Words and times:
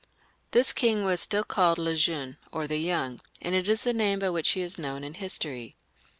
This 0.49 0.73
king 0.73 1.05
was 1.05 1.21
still 1.21 1.43
called 1.43 1.77
Le 1.77 1.95
Jeune 1.95 2.37
(the 2.51 2.77
Young), 2.79 3.21
and 3.39 3.53
it 3.53 3.69
is 3.69 3.83
the 3.83 3.93
name 3.93 4.17
by 4.17 4.31
which 4.31 4.49
he 4.53 4.61
is 4.61 4.79
known 4.79 5.03
in 5.03 5.13
history. 5.13 5.75